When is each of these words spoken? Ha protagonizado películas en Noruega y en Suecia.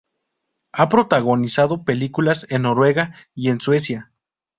Ha 0.71 0.89
protagonizado 0.89 1.83
películas 1.85 2.47
en 2.49 2.63
Noruega 2.63 3.13
y 3.35 3.49
en 3.51 3.61
Suecia. 3.61 4.11